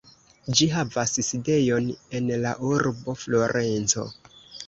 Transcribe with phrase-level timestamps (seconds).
[0.59, 4.09] Ĝi havas sidejon en la urbo Florenco.